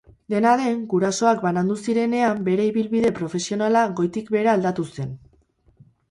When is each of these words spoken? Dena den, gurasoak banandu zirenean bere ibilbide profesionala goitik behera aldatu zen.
Dena 0.33 0.51
den, 0.59 0.77
gurasoak 0.91 1.41
banandu 1.47 1.75
zirenean 1.83 2.41
bere 2.47 2.65
ibilbide 2.69 3.11
profesionala 3.19 3.83
goitik 3.99 4.31
behera 4.37 4.55
aldatu 4.57 4.87
zen. 4.97 5.13